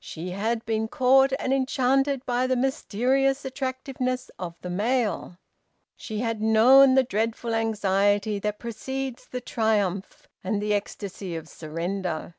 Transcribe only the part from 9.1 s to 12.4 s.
the triumph, and the ecstasy of surrender.